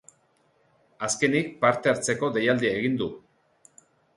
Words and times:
Azkenik, 1.09 1.51
parte 1.65 1.93
hartzeko 1.93 2.31
deialdia 2.39 2.73
egin 2.81 2.97
du. 3.03 3.11